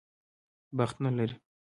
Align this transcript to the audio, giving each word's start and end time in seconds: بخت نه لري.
بخت 0.77 0.97
نه 1.03 1.09
لري. 1.17 1.35